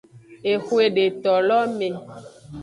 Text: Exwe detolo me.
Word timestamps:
Exwe 0.51 0.85
detolo 0.95 1.59
me. 1.77 1.87